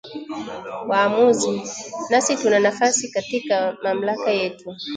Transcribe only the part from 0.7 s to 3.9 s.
Waamuzi, nasi tuna nafasi katika